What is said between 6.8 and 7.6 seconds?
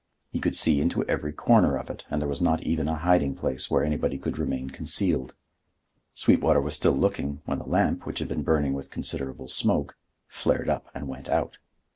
looking, when